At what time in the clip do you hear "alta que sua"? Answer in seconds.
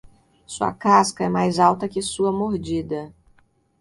1.59-2.31